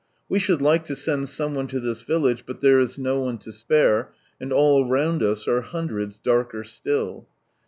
[0.27, 3.37] We should like to send some one to this village, but there is no one
[3.37, 4.05] to spate,
[4.39, 7.27] and all round us are hundreds darker still.